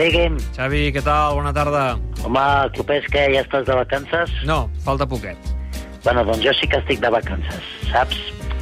[0.00, 0.38] digui'm.
[0.56, 1.38] Xavi, què tal?
[1.38, 1.84] Bona tarda.
[2.24, 2.44] Home,
[2.76, 4.32] Clopés, què, ja estàs de vacances?
[4.48, 5.52] No, falta poquet.
[6.04, 8.18] Bueno, doncs jo sí que estic de vacances, saps?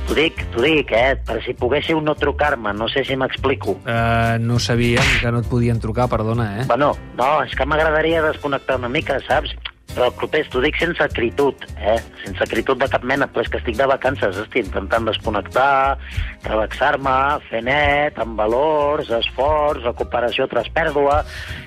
[0.06, 1.14] T'ho dic, t'ho dic, eh?
[1.26, 3.76] Per si poguéssiu no trucar-me, no sé si m'explico.
[3.86, 6.64] Uh, no sabíem que no et podien trucar, perdona, eh?
[6.70, 9.54] Bueno, no, és que m'agradaria desconnectar una mica, saps?
[9.92, 11.98] Però, Clopés, t'ho dic sense acritud, eh?
[12.24, 15.98] Sense acritud de cap mena, però és que estic de vacances, estic intentant desconnectar,
[16.46, 17.14] relaxar-me,
[17.50, 21.20] fer net, amb valors, esforç, recuperació tras pèrdua,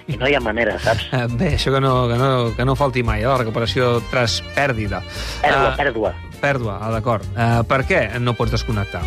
[0.10, 1.08] i no hi ha manera, saps?
[1.14, 3.30] Uh, bé, això que no, que, no, que no falti mai, eh?
[3.30, 5.04] la recuperació tras pèrdida.
[5.44, 6.14] Pèrdua, Eh, pèrdua.
[6.46, 7.26] Pèrdua, ah, d'acord.
[7.34, 9.02] Uh, per què no pots desconnectar?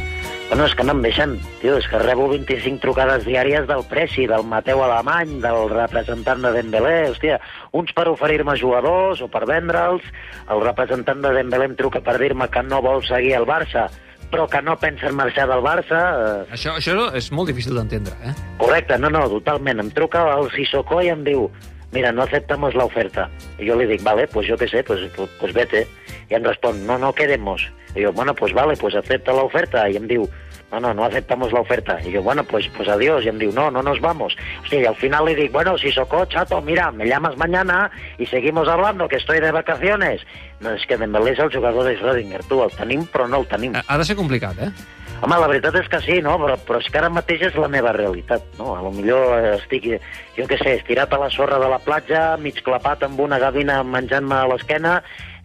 [0.48, 1.37] Bueno, és que no em deixen.
[1.60, 6.51] Tio, és que rebo 25 trucades diàries del Preci, del Mateu Alemany, del representant de
[6.56, 6.96] Dembélé.
[7.12, 7.37] Hòstia,
[7.77, 10.09] uns per oferir-me jugadors o per vendre'ls.
[10.51, 13.87] El representant de Dembélé em truca per dir-me que no vol seguir el Barça,
[14.32, 16.01] però que no pensa en marxar del Barça.
[16.24, 18.34] Eh, Això, això és molt difícil d'entendre, eh?
[18.59, 19.84] correcte, no, no, totalment.
[19.84, 21.51] Em truca el Sissoko i em diu
[21.93, 23.30] mira, no aceptamos la oferta.
[23.59, 25.01] Y yo le digo, vale, pues yo qué sé, pues,
[25.40, 25.87] pues vete.
[26.29, 27.71] Y em respon, no, no queremos.
[27.95, 29.88] Y yo, bueno, pues vale, pues acepta la oferta.
[29.88, 30.29] Y em diu,
[30.71, 31.98] no, no, no aceptamos la oferta.
[32.04, 33.24] Y yo, bueno, pues, pues adiós.
[33.24, 34.37] Y em diu, no, no nos vamos.
[34.62, 38.68] Hostia, y al final le digo, bueno, Sissoko, chato, mira, me llamas mañana y seguimos
[38.68, 40.23] hablando, que estoy de vacaciones.
[40.59, 43.46] No, és que Dembélé és el jugador de Schrödinger, tu, el tenim però no el
[43.46, 43.76] tenim.
[43.79, 44.73] Ha de ser complicat, eh?
[45.23, 46.34] Home, la veritat és que sí, no?
[46.43, 48.73] Però, però és que ara mateix és la meva realitat, no?
[48.74, 49.87] A lo millor estic,
[50.34, 53.80] jo què sé, estirat a la sorra de la platja, mig clapat amb una gavina
[53.87, 54.99] menjant-me a l'esquena,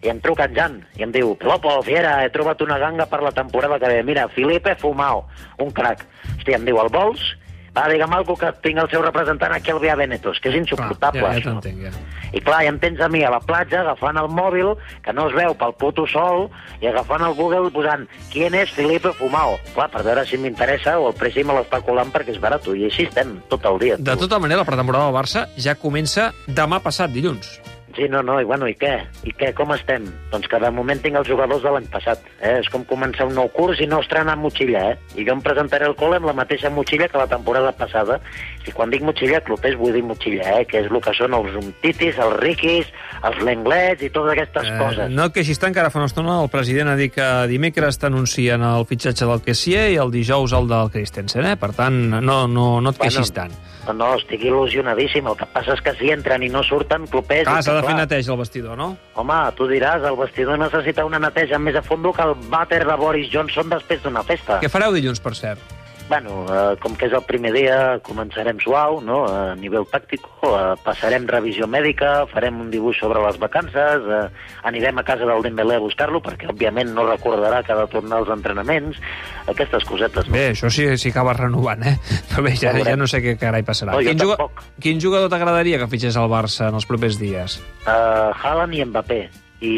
[0.04, 3.22] i em truca en Jan, i em diu, Lopo, fiera, he trobat una ganga per
[3.24, 4.02] la temporada que ve.
[4.04, 5.24] Mira, Felipe Fumao,
[5.64, 6.04] un crac.
[6.36, 7.32] Hòstia, em diu, el vols?
[7.74, 11.24] Va, digue'm algo que tinc el seu representant aquí al Via Venetos, que és insuportable,
[11.26, 11.72] ja, ja això.
[11.82, 11.90] ja.
[12.30, 15.26] I clar, ja em tens a mi a la platja agafant el mòbil, que no
[15.26, 16.46] es veu pel puto sol,
[16.78, 21.00] i agafant el Google i posant «Quién és Felipe Fumao?» Clar, per veure si m'interessa
[21.00, 22.62] o el preci me l'està colant perquè és barat.
[22.70, 23.98] I així estem tot el dia.
[23.98, 24.28] De tu.
[24.28, 27.58] tota manera, la pretemporada del Barça ja comença demà passat, dilluns.
[27.94, 28.94] Sí, no, no, i bueno, i què?
[29.22, 29.52] I què?
[29.54, 30.06] Com estem?
[30.32, 32.24] Doncs que de moment tinc els jugadors de l'any passat.
[32.40, 32.56] Eh?
[32.58, 35.20] És com començar un nou curs i no estrenar motxilla, eh?
[35.20, 38.18] I jo em presentaré al col·le amb la mateixa motxilla que la temporada passada.
[38.66, 40.64] I quan dic motxilla, clopers, vull dir motxilla, eh?
[40.66, 42.90] Que és el que són els umtitis, els riquis,
[43.22, 45.12] els lenglets i totes aquestes coses.
[45.14, 48.00] no et queixis tant, que ara fa una estona el president ha dit que dimecres
[48.02, 51.54] t'anuncien el fitxatge del Kessier i el dijous el del Christensen, eh?
[51.60, 53.72] Per tant, no, no, no et queixis Bueno, tant.
[53.84, 55.26] No, no, estic il·lusionadíssim.
[55.28, 57.50] El que passa és que si entren i no surten, clopers...
[57.50, 58.90] Ah, s'ha que, de fer neteja al vestidor, no?
[59.20, 62.98] Home, tu diràs, el vestidor necessita una neteja més a fondo que el vàter de
[63.00, 64.60] Boris Johnson després d'una festa.
[64.64, 65.73] Què fareu dilluns, per cert?
[66.06, 70.74] Bueno, eh, com que és el primer dia, començarem suau, no?, a nivell tàctic, eh,
[70.84, 74.26] passarem revisió mèdica, farem un dibuix sobre les vacances, eh,
[74.68, 78.18] anirem a casa del Dembélé a buscar-lo, perquè, òbviament, no recordarà que ha de tornar
[78.20, 79.00] als entrenaments,
[79.48, 80.28] aquestes cosetes.
[80.28, 80.36] No?
[80.36, 81.96] Bé, això sí, sí acaba renovant, eh?
[82.28, 83.96] Però bé, ja, Ja no sé què carai passarà.
[83.96, 84.60] No, quin, juga- tampoc.
[84.84, 87.56] quin jugador t'agradaria que fitxés al Barça en els propers dies?
[87.86, 89.22] Uh, Haaland i Mbappé,
[89.64, 89.74] i,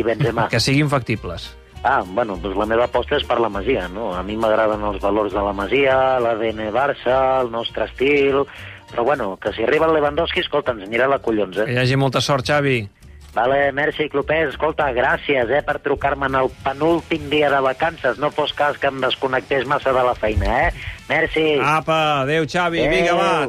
[0.00, 0.48] i Benzema.
[0.48, 1.50] Que siguin factibles.
[1.86, 4.08] Ah, bueno, doncs la meva aposta és per la Masia, no?
[4.18, 8.42] A mi m'agraden els valors de la Masia, l'ADN Barça, el nostre estil...
[8.86, 11.74] Però bueno, que si arriba el Lewandowski, escolta, ens anirà la collons, Que eh?
[11.74, 12.76] hi hagi molta sort, Xavi.
[13.34, 14.52] Vale, merci, Clopés.
[14.54, 18.16] Escolta, gràcies, eh, per trucar-me en el penúltim dia de vacances.
[18.22, 20.70] No fos cas que em desconnectés massa de la feina, eh?
[21.10, 21.58] Merci.
[21.60, 22.80] Apa, adéu, Xavi.
[22.80, 22.94] Adéu.
[22.94, 23.44] Vinga, va,